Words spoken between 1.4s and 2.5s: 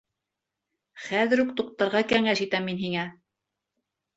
үк туҡтарға кәңәш